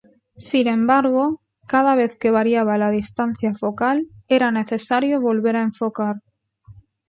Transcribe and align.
Sin 0.39 0.67
embargo, 0.67 1.37
cada 1.67 1.93
vez 1.93 2.17
que 2.17 2.31
variaba 2.31 2.79
la 2.79 2.89
distancia 2.89 3.53
focal 3.53 4.07
era 4.27 4.49
necesario 4.51 5.21
volver 5.21 5.55
a 5.57 5.61
enfocar. 5.61 6.23